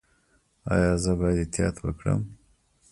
[0.73, 2.21] ایا زه باید احتیاط وکړم؟